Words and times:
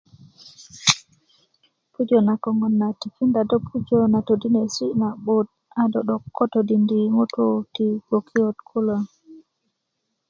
pujö 1.93 2.17
na 2.27 2.33
koŋon 2.43 2.73
na 2.81 2.87
tikinda 2.99 3.41
do 3.49 3.57
yi 3.67 3.67
pujö 3.67 3.99
na 4.13 4.19
todinesi' 4.27 4.97
ma'but 5.01 5.47
a 5.81 5.83
do 5.91 6.15
ko 6.35 6.43
todinfi 6.51 6.99
ŋutuu 7.15 7.55
ti 7.73 7.85
gbokiyot 8.05 8.57
kulo 8.69 8.97